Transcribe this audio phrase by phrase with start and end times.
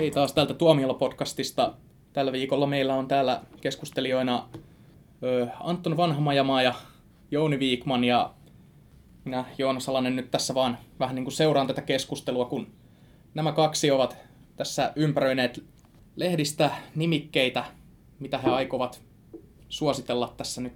[0.00, 1.72] Hei taas täältä Tuomiolla-podcastista.
[2.12, 4.48] Tällä viikolla meillä on täällä keskustelijoina
[5.60, 6.74] Anton Vanhamajamaa ja
[7.30, 8.34] Jouni Viikman ja
[9.24, 12.66] minä Joona Salanen nyt tässä vaan vähän niin kuin seuraan tätä keskustelua, kun
[13.34, 14.16] nämä kaksi ovat
[14.56, 15.64] tässä ympäröineet
[16.16, 17.64] lehdistä nimikkeitä,
[18.18, 19.02] mitä he aikovat
[19.68, 20.74] suositella tässä nyt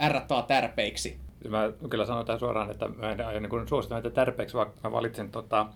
[0.00, 1.20] ärrättää tärpeiksi.
[1.48, 4.92] Mä kyllä sanon tähän suoraan, että mä en aio niin suositella näitä tärpeiksi, vaan mä
[4.92, 5.66] valitsin tota,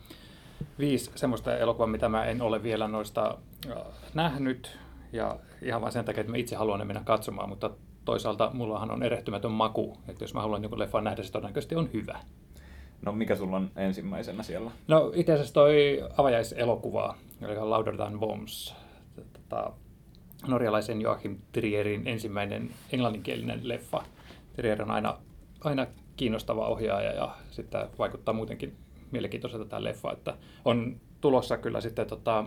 [0.78, 3.38] viisi semmoista elokuvaa, mitä mä en ole vielä noista
[3.70, 3.76] äh,
[4.14, 4.78] nähnyt.
[5.12, 7.70] Ja ihan vain sen takia, että mä itse haluan ne mennä katsomaan, mutta
[8.04, 11.90] toisaalta mullahan on erehtymätön maku, että jos mä haluan jonkun leffan nähdä, se todennäköisesti on
[11.92, 12.18] hyvä.
[13.02, 14.70] No mikä sulla on ensimmäisenä siellä?
[14.88, 18.74] No itse asiassa toi avajaiselokuva, eli Louder Than Bombs,
[19.32, 19.72] tota,
[20.46, 24.02] norjalaisen Joachim Trierin ensimmäinen englanninkielinen leffa.
[24.56, 25.18] Trier on aina,
[25.60, 28.76] aina kiinnostava ohjaaja ja sitten vaikuttaa muutenkin
[29.14, 32.44] mielenkiintoiselta tämä leffa, että on tulossa kyllä sitten tota,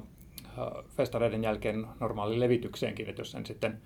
[0.88, 3.82] festareiden jälkeen normaali levitykseenkin, että jos sen sitten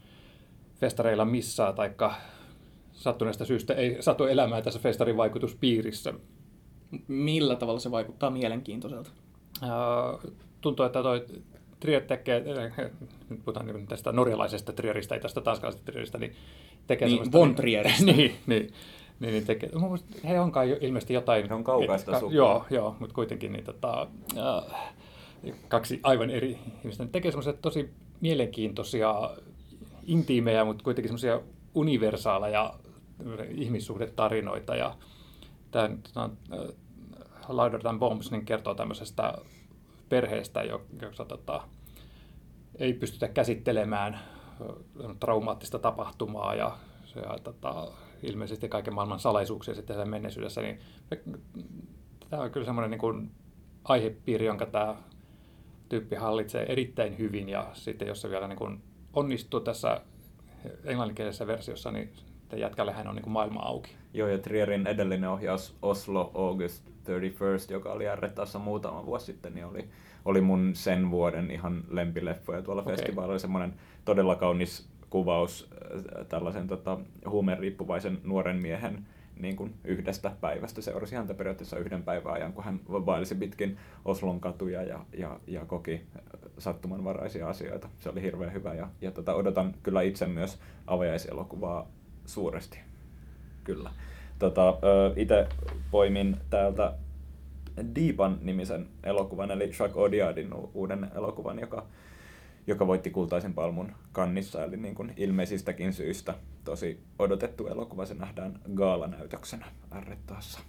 [0.80, 1.92] festareilla missaa tai
[2.92, 6.14] sattuneesta syystä ei satu elämään tässä festarin vaikutuspiirissä.
[7.08, 9.10] Millä tavalla se vaikuttaa mielenkiintoiselta?
[10.62, 11.26] Tuntuu, että toi
[11.80, 12.44] Trier tekee,
[13.30, 16.36] nyt puhutaan tästä norjalaisesta Trieristä, ei tästä tanskalaisesta Trieristä, niin
[16.88, 18.06] tekee niin, Von Trieristä.
[18.12, 18.74] niin, niin,
[19.22, 19.70] niin, niin tekee.
[20.28, 21.48] He onkaan jo ilmeisesti jotain...
[21.48, 22.36] Se on kaukaista sukua.
[22.36, 24.94] Joo, joo, mutta kuitenkin niin, tota, äh,
[25.68, 27.04] kaksi aivan eri ihmistä.
[27.04, 29.30] Ne tekee semmoisia tosi mielenkiintoisia,
[30.04, 31.42] intiimejä, mutta kuitenkin semmoisia
[31.76, 32.74] universaaleja
[33.50, 34.76] ihmissuhdetarinoita.
[34.76, 34.96] Ja
[35.72, 35.90] tämä
[36.26, 36.76] uh,
[37.48, 39.34] Louder Than Bombs niin kertoo tämmöisestä
[40.10, 40.64] perheestä,
[41.02, 41.62] jossa tota,
[42.80, 44.20] ei pystytä käsittelemään
[45.20, 47.88] traumaattista tapahtumaa ja se, ja, tota,
[48.24, 50.80] ilmeisesti kaiken maailman salaisuuksia sitten tässä menneisyydessä, niin
[52.30, 53.32] tämä on kyllä semmoinen niin kuin
[53.84, 54.96] aihepiiri, jonka tämä
[55.90, 58.82] tyyppi hallitsee erittäin hyvin ja sitten jos se vielä niin kuin
[59.14, 60.02] onnistuu tässä
[60.84, 62.14] englanninkielisessä versiossa, niin
[62.56, 63.96] jätkälle hän on niin kuin maailma auki.
[64.14, 69.66] Joo, ja Trierin edellinen ohjaus Oslo August 31st, joka oli R-taassa muutama vuosi sitten, niin
[69.66, 69.90] oli,
[70.26, 72.96] oli mun sen vuoden ihan lempileffoja tuolla okay.
[72.96, 73.40] festivaalilla.
[73.40, 73.74] Semmoinen
[74.06, 77.00] todella kaunis kuvaus äh, tällaisen tota,
[77.30, 79.06] huumeriippuvaisen nuoren miehen
[79.40, 80.82] niin kuin yhdestä päivästä.
[80.82, 85.66] Seurasi häntä periaatteessa yhden päivän ajan, kun hän vaelsi pitkin Oslon katuja ja, ja, ja
[85.66, 86.02] koki
[86.58, 87.90] sattumanvaraisia asioita.
[88.00, 91.88] Se oli hirveän hyvä ja, ja tota, odotan kyllä itse myös avajaiselokuvaa
[92.26, 92.80] suuresti.
[93.64, 93.90] Kyllä.
[94.40, 94.78] Tota,
[95.16, 95.48] itse
[95.92, 96.94] poimin täältä
[97.96, 101.86] Deepan nimisen elokuvan, eli Jacques Odiadin uuden elokuvan, joka,
[102.68, 108.06] joka voitti kultaisen palmun kannissa, eli niin kuin ilmeisistäkin syistä tosi odotettu elokuva.
[108.06, 110.60] Se nähdään gaalanäytöksenä Arrettaassa.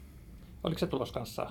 [0.64, 1.50] Oliko se tulos kanssa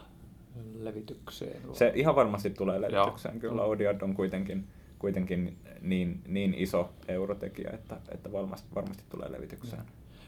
[0.79, 1.61] levitykseen?
[1.73, 3.33] Se ihan varmasti tulee levitykseen.
[3.33, 3.41] Joo.
[3.41, 4.67] Kyllä Odiad on kuitenkin,
[4.99, 9.83] kuitenkin niin, niin iso eurotekijä, että, että varmasti, varmasti tulee levitykseen.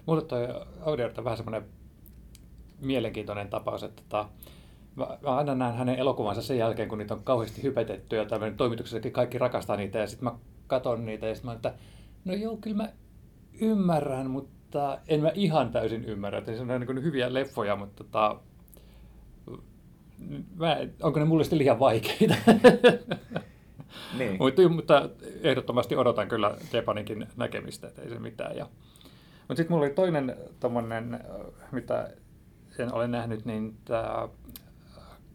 [0.06, 0.48] Mulle toi
[0.82, 1.64] Odiad on vähän semmoinen
[2.82, 4.30] mielenkiintoinen tapaus, että tota,
[4.96, 8.58] mä, mä aina näen hänen elokuvansa sen jälkeen, kun niitä on kauheasti hypetetty ja tämmöinen
[8.58, 10.36] toimituksessakin kaikki rakastaa niitä ja sitten mä
[10.68, 11.74] katon niitä ja sitten mä että
[12.26, 12.90] no joo, kyllä mä
[13.62, 16.40] ymmärrän, mutta en mä ihan täysin ymmärrä.
[16.40, 18.40] Että se on niin hyviä leffoja, mutta tota,
[20.56, 22.36] mä, onko ne mulle sitten liian vaikeita?
[24.18, 24.38] niin.
[24.40, 25.10] mutta, mutta
[25.42, 28.58] ehdottomasti odotan kyllä Japaninkin näkemistä, että ei se mitään.
[28.58, 28.68] Ja,
[29.48, 31.20] mutta sitten mulla oli toinen tommonen,
[31.72, 32.10] mitä
[32.80, 34.28] en ole nähnyt, niin tämä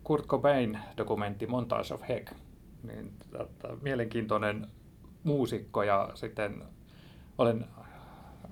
[0.09, 2.33] Kurt Cobain-dokumentti Montage of Heck.
[2.83, 4.67] Niin, tota, mielenkiintoinen
[5.25, 6.63] muusikko ja sitten
[7.39, 7.65] olen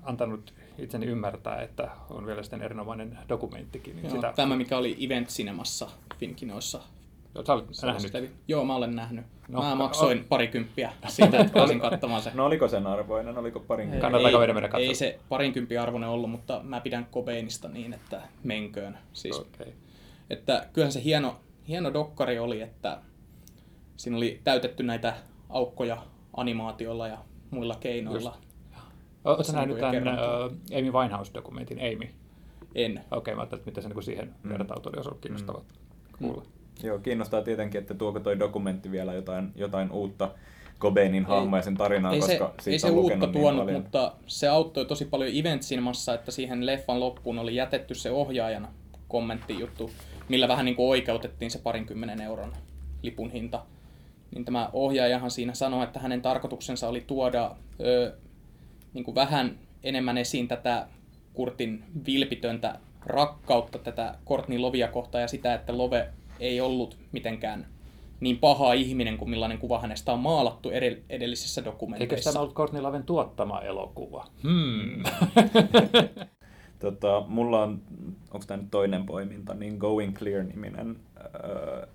[0.03, 3.95] antanut itseni ymmärtää, että on vielä sitten erinomainen dokumenttikin.
[3.95, 4.33] Niin Joo, sitä...
[4.35, 6.81] Tämä, mikä oli Event Cinemassa Finkinoissa.
[7.45, 7.65] Sä olet
[8.13, 8.31] nähnyt?
[8.47, 9.25] Joo, mä olen nähnyt.
[9.47, 12.31] No, mä maksoin no, parikymppiä siitä, että pääsin katsomaan se.
[12.33, 13.37] No oliko sen arvoinen?
[13.37, 17.93] Oliko parin Kannattaako meidän mennä Ei se parinkymppi arvoinen ollut, mutta mä pidän Cobeinista niin,
[17.93, 18.97] että menköön.
[19.13, 19.73] Siis, okay.
[20.29, 23.01] Että kyllähän se hieno, hieno dokkari oli, että
[23.97, 25.13] siinä oli täytetty näitä
[25.49, 25.97] aukkoja
[26.33, 27.17] animaatiolla ja
[27.51, 28.33] muilla keinoilla.
[28.35, 28.47] Just.
[29.23, 32.09] Oletko nähnyt tämän uh, Amy Winehouse-dokumentin Amy?
[32.75, 32.91] En.
[32.91, 34.49] Okei, okay, mä ajattelin, että miten se niin siihen mm.
[34.49, 36.27] vertautuu, olisi ollut kiinnostavaa mm.
[36.27, 36.43] kuulla.
[36.83, 40.31] Joo, kiinnostaa tietenkin, että tuoko toi dokumentti vielä jotain, jotain uutta
[40.79, 43.81] Cobainin hahmoa ja sen tarinaa, ei koska se, ei se uutta niin tuonut, paljon.
[43.81, 48.67] mutta se auttoi tosi paljon Event Cinemassa, että siihen leffan loppuun oli jätetty se ohjaajan
[49.07, 49.91] kommenttijuttu,
[50.29, 52.53] millä vähän niin kuin oikeutettiin se parinkymmenen euron
[53.01, 53.63] lipun hinta.
[54.35, 58.13] Niin tämä ohjaajahan siinä sanoi, että hänen tarkoituksensa oli tuoda ö,
[58.93, 60.87] niin kuin vähän enemmän esiin tätä
[61.33, 66.09] Kurtin vilpitöntä rakkautta tätä Courtney Lovia kohtaan ja sitä, että Love
[66.39, 67.67] ei ollut mitenkään
[68.19, 70.69] niin paha ihminen kuin millainen kuva hänestä on maalattu
[71.09, 72.31] edellisissä Eikö dokumenteissa.
[72.31, 74.27] tämä ollut Courtney Loven tuottama elokuva?
[74.43, 75.03] Hmm.
[76.79, 77.81] Tota, mulla on,
[78.31, 81.25] onko tämä nyt toinen poiminta, niin Going Clear-niminen äh,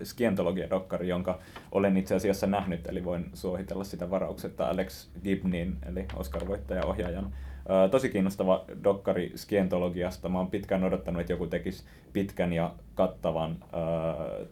[0.03, 1.39] skientologia-dokkari, jonka
[1.71, 7.33] olen itse asiassa nähnyt, eli voin suositella sitä varauksetta Alex Gibnin, eli Oscar-voittaja-ohjaajan.
[7.91, 10.29] Tosi kiinnostava dokkari skientologiasta.
[10.29, 11.83] Mä oon pitkään odottanut, että joku tekisi
[12.13, 13.57] pitkän ja kattavan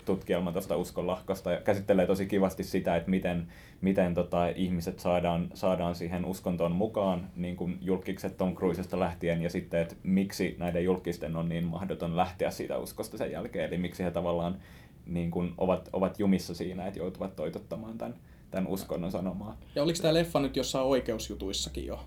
[0.06, 3.48] tutkielman tuosta uskonlahkosta ja käsittelee tosi kivasti sitä, että miten,
[3.82, 9.50] miten tota, ihmiset saadaan, saadaan siihen uskontoon mukaan, niin kuin julkikset Tom Cruisesta lähtien, ja
[9.50, 14.04] sitten, että miksi näiden julkisten on niin mahdoton lähteä siitä uskosta sen jälkeen, eli miksi
[14.04, 14.58] he tavallaan
[15.06, 18.16] niin kuin ovat, ovat jumissa siinä, että joutuvat toitottamaan tämän,
[18.52, 19.58] tämän uskonnon sanomaa.
[19.76, 22.00] Ja oliko tämä leffa nyt jossain oikeusjutuissakin jo?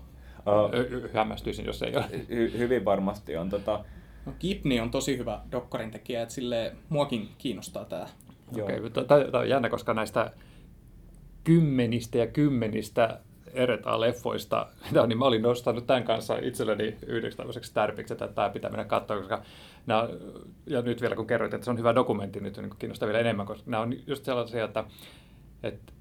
[0.45, 2.05] Uh, Hämmästyisin, jos ei ole.
[2.29, 3.49] hy, hyvin varmasti on.
[3.49, 3.85] Tota,
[4.25, 8.07] No, Gibney on tosi hyvä dokkarin tekijä, että sille muakin kiinnostaa tämä.
[8.61, 10.31] Okei, okay, tämä on jännä, koska näistä
[11.43, 13.19] kymmenistä ja kymmenistä
[13.53, 14.67] Ereta-leffoista,
[15.07, 19.17] niin mä olin nostanut tämän kanssa itselleni yhdeksi tämmöiseksi tärpiksi, että tämä pitää mennä katsoa,
[19.17, 19.41] koska
[19.85, 20.09] nämä,
[20.67, 23.45] ja nyt vielä kun kerroit, että se on hyvä dokumentti, nyt niin kiinnostaa vielä enemmän,
[23.45, 24.83] koska nämä on just sellaisia, että,
[25.63, 25.93] että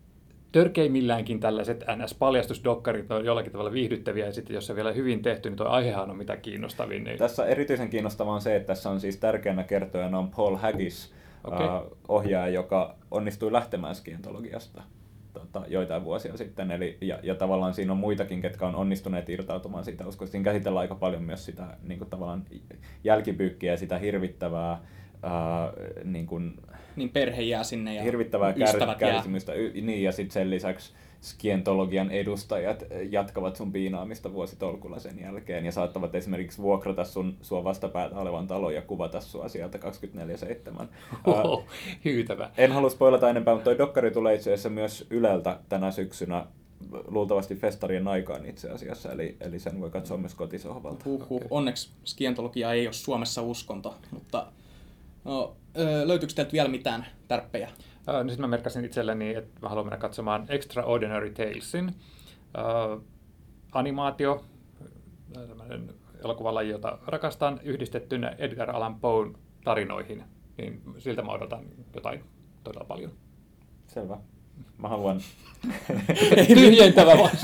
[0.54, 5.56] törkeimmilläänkin tällaiset NS-paljastusdokkarit on jollakin tavalla viihdyttäviä, ja sitten jos se vielä hyvin tehty, niin
[5.56, 7.04] tuo aihehan on mitä kiinnostavin.
[7.04, 7.18] Niin...
[7.18, 11.14] Tässä erityisen kiinnostavaa on se, että tässä on siis tärkeänä kertojana on Paul Haggis,
[11.44, 11.66] okay.
[11.66, 14.82] uh, ohjaaja, joka onnistui lähtemään skientologiasta
[15.32, 16.70] tota, joitain vuosia sitten.
[16.70, 20.32] Eli, ja, ja tavallaan siinä on muitakin, ketkä on onnistuneet irtautumaan siitä uskosta.
[20.32, 22.44] Siinä käsitellään aika paljon myös sitä niin kuin tavallaan
[23.04, 24.80] jälkipyykkiä ja sitä hirvittävää
[25.24, 26.56] Uh, niin, kuin,
[26.96, 29.54] niin perhe jää sinne ja hirvittävää kär, kärsimystä.
[29.54, 30.92] Y, niin, ja sitten sen lisäksi
[31.24, 38.16] skientologian edustajat jatkavat sun piinaamista vuositolkulla sen jälkeen ja saattavat esimerkiksi vuokrata sun, sua vastapäätä
[38.16, 39.78] olevan talon ja kuvata sua sieltä
[40.80, 40.86] 24-7.
[41.30, 41.64] Oho,
[42.04, 42.50] hyytävä.
[42.58, 46.46] En halua spoilata enempää, mutta toi dokkari tulee itse asiassa myös Yleltä tänä syksynä
[47.06, 51.04] luultavasti festarien aikaan itse asiassa, eli, eli sen voi katsoa myös kotisohvalta.
[51.04, 51.36] Huhhuh.
[51.36, 51.48] Okay.
[51.50, 54.46] Onneksi skientologia ei ole Suomessa uskonto, mutta
[55.24, 55.56] no,
[56.04, 57.70] löytyykö teiltä vielä mitään tärppejä?
[58.06, 61.88] Niin sitten mä merkkasin itselleni, että mä haluan mennä katsomaan Extraordinary Talesin.
[61.88, 63.04] Uh,
[63.72, 64.44] animaatio,
[65.32, 65.94] tämmöinen
[66.24, 70.24] elokuvalaji, jota rakastan, yhdistettynä Edgar Allan Poen tarinoihin.
[70.58, 72.24] Niin siltä mä odotan jotain
[72.64, 73.12] todella paljon.
[73.86, 74.16] Selvä.
[74.78, 75.20] Mä haluan...
[76.46, 77.36] Tyhjentävä vaan.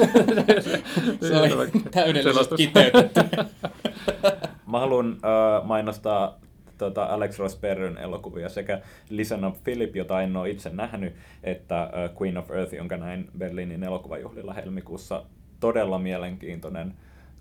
[1.29, 3.21] Se oli täydellisesti kiteytetty.
[4.71, 6.41] Mä haluan uh, mainostaa
[6.81, 8.81] tota Alex Ross Perryn elokuvia sekä
[9.11, 11.91] Listen Up Philip, jota en ole itse nähnyt, että
[12.21, 15.23] Queen of Earth, jonka näin Berliinin elokuvajuhlilla helmikuussa.
[15.61, 16.94] Todella mielenkiintoinen,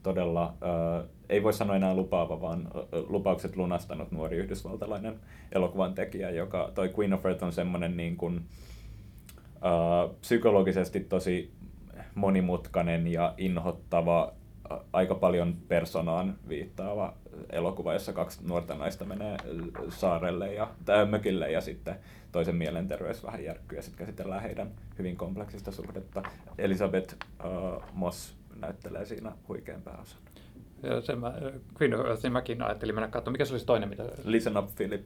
[0.04, 2.68] todella, uh, ei voi sanoa enää lupaava, vaan
[3.08, 5.20] lupaukset lunastanut nuori yhdysvaltalainen
[5.52, 11.52] elokuvan tekijä, joka toi Queen of Earth on semmoinen niin kuin, uh, psykologisesti tosi
[12.16, 14.34] monimutkainen ja inhottava
[14.94, 17.14] aika paljon personaan viittaava
[17.50, 19.38] elokuva, jossa kaksi nuorta naista menee
[19.90, 21.96] saarelle ja tai mökille ja sitten
[22.32, 26.24] toisen mielenterveys vähän järkkyy ja sitten käsitellään heidän hyvin kompleksista suhdetta.
[26.58, 30.20] Elisabeth uh, Moss näyttelee siinä huikean pääosan.
[30.84, 31.34] Ja sen mä,
[31.82, 33.34] Queen of Earth, niin mäkin ajattelin mennä katsomaan.
[33.34, 33.90] Mikä se olisi toinen?
[33.90, 34.04] Mitä...
[34.24, 35.06] Listen Up Philip.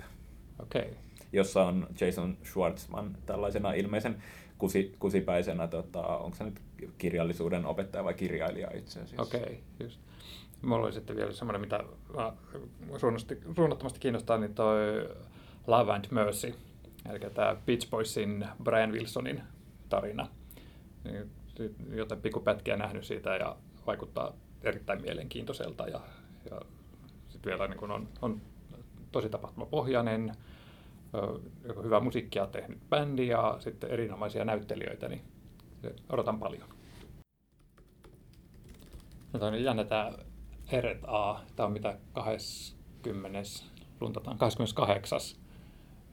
[0.59, 0.81] Okei.
[0.81, 0.93] Okay.
[1.33, 4.23] Jossa on Jason Schwartzman tällaisena ilmeisen
[4.57, 6.61] kusi, kusipäisenä, tota, onko se nyt
[6.97, 9.21] kirjallisuuden opettaja vai kirjailija itse asiassa.
[9.21, 9.99] Okei, okay, just.
[10.61, 11.83] Mulla oli sitten vielä semmoinen, mitä
[13.55, 15.09] suunnattomasti kiinnostaa, niin toi
[15.67, 16.55] Love and Mercy,
[17.09, 19.41] eli tämä Beach Boysin Brian Wilsonin
[19.89, 20.27] tarina.
[21.03, 21.29] Niin,
[21.91, 23.55] joten pikkupätkiä nähnyt siitä ja
[23.87, 25.99] vaikuttaa erittäin mielenkiintoiselta ja,
[26.51, 26.61] ja
[27.29, 28.41] sitten vielä niin on, on
[29.11, 30.35] tosi tapahtumapohjainen,
[31.83, 35.21] hyvää musiikkia tehnyt bändi ja sitten erinomaisia näyttelijöitä, niin
[36.09, 36.69] odotan paljon.
[39.33, 40.11] No toi on jännä tämä
[40.71, 41.39] Eret A.
[41.55, 43.39] Tämä on mitä 20.
[44.01, 45.19] luntataan 28.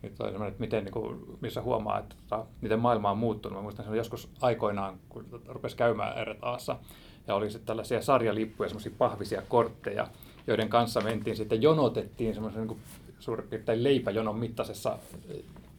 [0.02, 3.58] Nyt on että miten, niin kuin, missä huomaa, että tota, miten maailma on muuttunut.
[3.58, 6.78] Mä muistan joskus aikoinaan, kun rupesi käymään Eret Aassa,
[7.26, 10.08] ja oli sitten tällaisia sarjalippuja, semmoisia pahvisia kortteja,
[10.46, 12.78] joiden kanssa mentiin sitten, jonotettiin semmoisen niin
[13.20, 14.98] suurin piirtein leipäjonon mittaisessa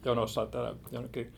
[0.06, 0.48] jonossa
[0.92, 1.34] jonnekin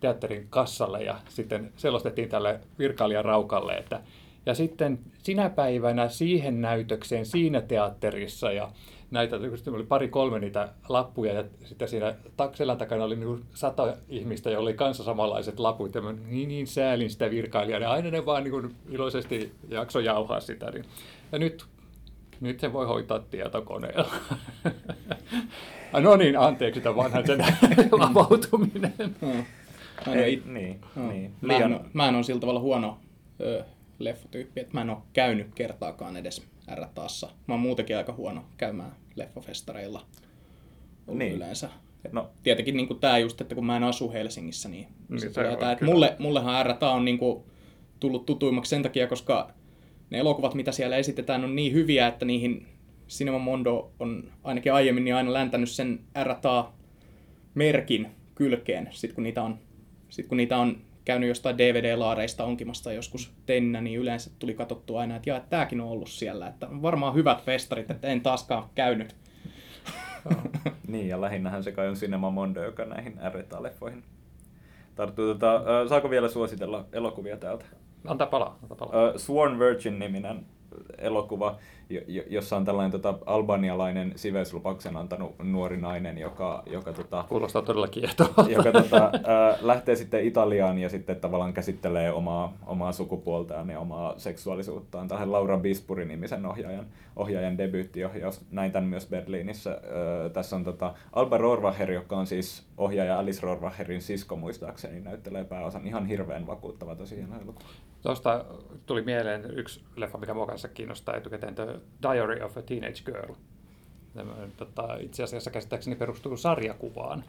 [0.00, 4.00] teatterin kassalle ja sitten selostettiin tälle virkailijan raukalle, että
[4.46, 8.70] ja sitten sinä päivänä siihen näytökseen siinä teatterissa ja
[9.10, 9.36] näitä,
[9.72, 14.68] oli pari kolme niitä lappuja ja sitten siinä takselän takana oli niin sata ihmistä, joilla
[14.68, 18.44] oli kanssa samanlaiset laput ja mä niin, niin säälin sitä virkailijaa ja aina ne vaan
[18.44, 20.70] niin iloisesti jakso jauhaa sitä.
[20.70, 20.84] Niin.
[21.32, 21.64] Ja nyt,
[22.40, 24.10] nyt se voi hoitaa tietokoneella.
[26.00, 27.40] no niin, anteeksi tämä vanhan sen
[28.10, 28.94] avautuminen.
[28.98, 29.46] Mä en,
[30.06, 31.34] oo Ei, niin, no, niin.
[31.40, 32.98] mä, en, mä en ole sillä tavalla huono
[33.40, 33.64] ö,
[33.98, 36.42] leffotyyppi, että mä en ole käynyt kertaakaan edes
[36.74, 37.28] RTAssa.
[37.46, 40.00] Mä oon muutenkin aika huono käymään leffafestareilla
[41.06, 41.32] ollut Niin.
[41.32, 41.68] yleensä.
[42.04, 42.30] Et No.
[42.42, 45.76] Tietenkin niin tämä just, että kun mä en asu Helsingissä, niin, Niin, se se tulee
[45.76, 45.92] kyllä.
[45.92, 47.44] mulle, mullehan RTA on niin kuin
[48.00, 49.50] tullut tutuimmaksi sen takia, koska
[50.14, 52.66] ne elokuvat, mitä siellä esitetään, on niin hyviä, että niihin
[53.08, 59.58] Cinema Mondo on ainakin aiemmin niin aina läntänyt sen RTA-merkin kylkeen, sit kun niitä on,
[60.08, 65.16] sit kun niitä on käynyt jostain DVD-laareista onkimasta joskus teininä, niin yleensä tuli katsottua aina,
[65.16, 69.16] että jaa, että tääkin on ollut siellä, että varmaan hyvät festarit, että en taaskaan käynyt.
[70.88, 74.04] niin, ja lähinnähän se kai on Cinema Mondo, joka näihin R-leffoihin
[74.94, 75.26] tarttuu.
[75.26, 77.64] Tota, saako vielä suositella elokuvia täältä?
[78.06, 79.08] Antaa palaa, antaa palaa.
[79.14, 80.46] Ö, Sworn Virgin-niminen
[80.98, 81.56] elokuva,
[82.30, 88.50] jossa on tällainen tota, albanialainen siveyslupauksen antanut nuori nainen, joka, joka, tota, Kuulostaa todella kiehtovalta.
[88.50, 94.14] joka tota, ö, lähtee sitten Italiaan ja sitten tavallaan käsittelee omaa, omaa sukupuoltaan ja omaa
[94.18, 95.08] seksuaalisuuttaan.
[95.08, 96.86] Tähän Laura Bispuri-nimisen ohjaajan,
[97.16, 98.40] ohjaajan debyyttiohjaus.
[98.50, 99.70] Näin tämän myös Berliinissä.
[99.70, 105.44] Ö, tässä on tota, Alba Rohrwacher, joka on siis ohjaaja Alice Rohrwacherin sisko muistaakseni, näyttelee
[105.44, 105.86] pääosan.
[105.86, 107.68] Ihan hirveän vakuuttava tosi hieno elokuva.
[108.02, 108.44] Tuosta
[108.86, 113.34] tuli mieleen yksi leffa, mikä mua kanssa kiinnostaa etukäteen, The Diary of a Teenage Girl.
[114.56, 117.24] Tota, itse asiassa käsittääkseni perustuu sarjakuvaan.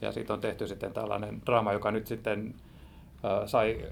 [0.00, 2.54] Ja siitä on tehty sitten tällainen draama, joka nyt sitten
[3.46, 3.86] sai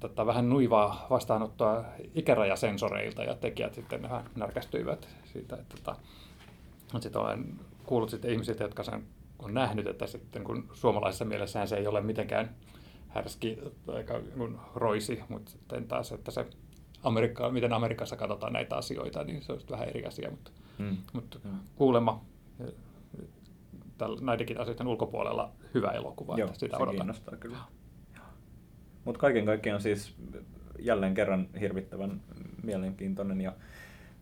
[0.00, 5.56] tota, vähän nuivaa vastaanottoa ikärajasensoreilta ja tekijät sitten vähän närkästyivät siitä.
[5.56, 5.96] Että, tota,
[6.92, 7.44] mutta sitten olen
[7.86, 9.02] kuullut sitten ihmisiltä, jotka sen
[9.38, 12.54] on nähnyt, että sitten kun suomalaisessa mielessään se ei ole mitenkään
[13.08, 13.58] härski
[14.38, 16.46] kun roisi, mutta sitten taas, että se
[17.02, 20.96] Amerikka, miten Amerikassa katsotaan näitä asioita, niin se on vähän eri asia, mutta, Mm.
[21.12, 21.50] mutta Mm.
[21.76, 22.24] kuulemma
[24.20, 26.96] näidenkin asioiden ulkopuolella hyvä elokuva, Joo, että sitä se odotan.
[26.96, 27.56] kiinnostaa kyllä.
[29.04, 30.14] Mutta kaiken kaikkiaan siis
[30.78, 32.20] jälleen kerran hirvittävän
[32.62, 33.52] mielenkiintoinen ja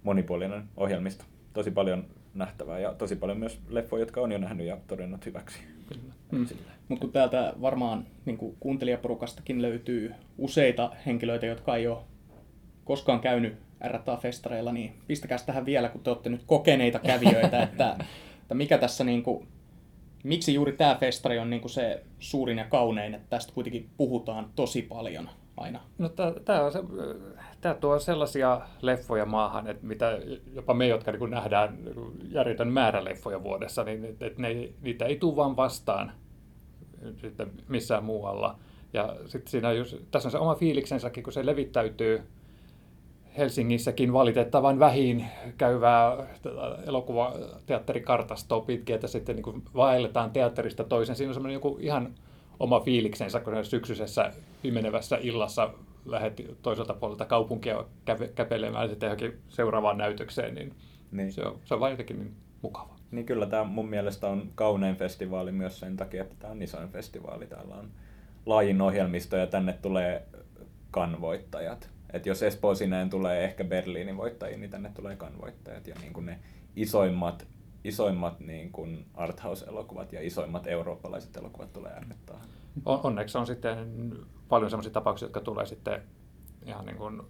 [0.02, 1.24] monipuolinen ohjelmisto.
[1.52, 2.04] Tosi paljon
[2.34, 5.58] nähtävää ja tosi paljon myös leffoja, jotka on jo nähnyt ja todennut hyväksi.
[5.88, 6.14] Kyllä.
[6.32, 6.46] Mm.
[6.88, 11.98] Mutta kun täältä varmaan niin kuuntelijaporukastakin löytyy useita henkilöitä, jotka ei ole
[12.88, 13.56] koskaan käynyt
[13.88, 17.96] RTA-festareilla, niin pistäkää tähän vielä, kun te olette nyt kokeneita kävijöitä, että,
[18.42, 19.48] että mikä tässä niin kuin,
[20.24, 24.50] miksi juuri tämä festari on niin kuin se suurin ja kaunein, että tästä kuitenkin puhutaan
[24.56, 25.80] tosi paljon aina.
[25.98, 26.08] No,
[26.44, 26.78] tämä, on se,
[27.80, 30.18] tuo sellaisia leffoja maahan, että mitä
[30.54, 35.04] jopa me, jotka niin nähdään niin järjetön määrä leffoja vuodessa, niin että ne, ei- niitä
[35.04, 36.12] ei tule vaan vastaan
[37.16, 38.58] sitten missään muualla.
[38.92, 42.22] Ja sitten siinä just, tässä on se oma fiiliksensäkin, kun se levittäytyy
[43.38, 45.24] Helsingissäkin valitettavan vähin
[45.58, 51.16] käyvää tätä elokuvateatterikartastoa pitkin, että sitten niin vaelletaan teatterista toisen.
[51.16, 52.14] Siinä on semmoinen joku ihan
[52.60, 55.70] oma fiiliksensä, kun se syksyisessä pimenevässä illassa
[56.06, 60.74] lähdet toiselta puolelta kaupunkia käve- käpelemään sitten johonkin seuraavaan näytökseen, niin,
[61.12, 61.32] Niin.
[61.32, 62.96] Se, on, se on vain jotenkin niin mukava.
[63.10, 66.88] Niin kyllä tämä mun mielestä on kaunein festivaali myös sen takia, että tämä on isoin
[66.88, 67.46] festivaali.
[67.46, 67.90] Täällä on
[68.46, 70.26] laajin ohjelmisto ja tänne tulee
[70.90, 71.90] kanvoittajat.
[72.12, 75.86] Et jos Esposineen tulee ehkä Berliinin voittajia, niin tänne tulee kanvoittajat.
[75.86, 76.38] Ja niin kuin ne
[76.76, 77.46] isoimmat,
[77.84, 82.40] isoimmat niin kuin arthouse-elokuvat ja isoimmat eurooppalaiset elokuvat tulee äänettää.
[82.86, 83.78] On, onneksi on sitten
[84.48, 86.02] paljon sellaisia tapauksia, jotka tulee sitten
[86.66, 87.22] ihan niin kuin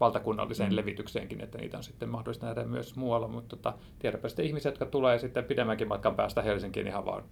[0.00, 0.76] valtakunnalliseen Mm.
[0.76, 4.86] levitykseenkin, että niitä on sitten mahdollista nähdä myös muualla, mutta tota, tiedäpä sitten ihmiset, jotka
[4.86, 7.22] tulee sitten pidemmänkin matkan päästä Helsinkiin ihan vaan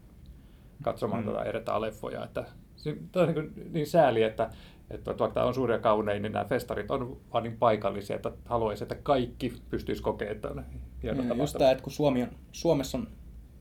[0.82, 1.24] katsomaan Mm.
[1.30, 2.24] tuota edetä leffoja.
[2.24, 2.44] Että
[2.76, 4.50] se on niin, niin sääli, että,
[4.90, 8.32] että vaikka tämä on suuri ja kaunein, niin nämä festarit on vaan niin paikallisia, että
[8.44, 10.64] haluaisi, että kaikki pystyisi kokemaan, että on
[11.02, 13.08] hieno Ja just tämä, että kun Suomi on, Suomessa on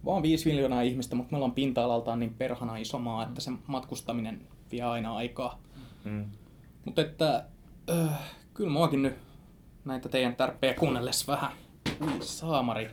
[0.06, 4.42] vaan 5 miljoonaa ihmistä, mutta me ollaan pinta-alaltaan niin perhana iso maa, että se matkustaminen
[4.72, 5.60] vie aina aikaa.
[6.04, 6.26] Mm.
[6.86, 7.46] Mutta että
[7.90, 8.20] äh,
[8.54, 9.16] kyllä muakin nyt
[9.86, 11.52] näitä teidän tärppejä kuunnellessa vähän.
[12.20, 12.88] Saamari.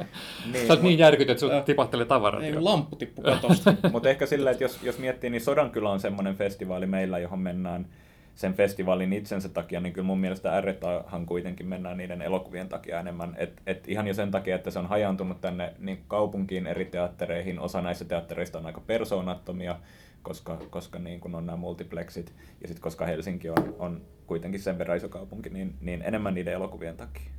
[0.66, 1.58] Sä oot niin järkytynyt, että Äh.
[1.58, 2.42] sun tipahtelee tavarat.
[2.42, 3.74] Ei lamppu tippu katosta.
[3.92, 7.86] Mutta ehkä sillä, että jos, jos miettii, niin Sodankylä on semmoinen festivaali meillä, johon mennään
[8.34, 13.34] sen festivaalin itsensä takia, niin kyllä mun mielestä RTAhan kuitenkin mennään niiden elokuvien takia enemmän.
[13.38, 17.60] Et, et ihan jo sen takia, että se on hajaantunut tänne niin kaupunkiin eri teattereihin.
[17.60, 19.76] Osa näistä teattereista on aika persoonattomia,
[20.22, 22.32] koska, koska niin kun on nämä multiplexit.
[22.62, 26.54] Ja sitten koska Helsinki on, on kuitenkin sen verran iso kaupunki, niin, niin enemmän niiden
[26.54, 27.30] elokuvien takia.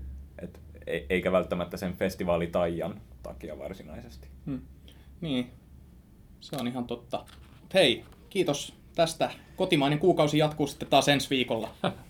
[0.41, 0.59] Et,
[1.09, 4.27] eikä välttämättä sen festivaalitaian takia varsinaisesti.
[4.45, 4.61] Hmm.
[5.21, 5.51] Niin,
[6.39, 7.25] se on ihan totta.
[7.73, 9.31] Hei, kiitos tästä.
[9.55, 11.69] Kotimainen kuukausi jatkuu sitten taas ensi viikolla.